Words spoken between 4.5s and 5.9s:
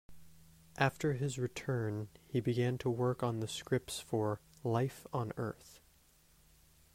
"Life on Earth".